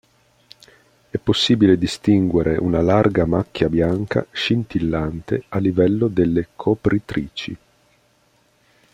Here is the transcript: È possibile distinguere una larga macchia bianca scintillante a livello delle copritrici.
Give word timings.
È 1.11 1.17
possibile 1.19 1.77
distinguere 1.77 2.57
una 2.57 2.81
larga 2.81 3.27
macchia 3.27 3.69
bianca 3.69 4.25
scintillante 4.31 5.43
a 5.49 5.59
livello 5.59 6.07
delle 6.07 6.47
copritrici. 6.55 7.57